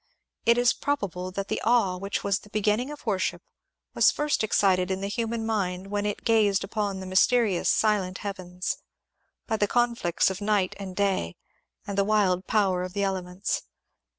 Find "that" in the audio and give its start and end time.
1.29-1.47